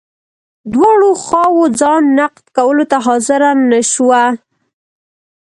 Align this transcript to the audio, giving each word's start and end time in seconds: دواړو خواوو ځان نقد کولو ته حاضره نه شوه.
دواړو 0.73 1.09
خواوو 1.23 1.63
ځان 1.79 2.03
نقد 2.19 2.45
کولو 2.57 2.83
ته 2.91 2.97
حاضره 3.05 3.49
نه 3.69 3.81
شوه. 3.91 4.23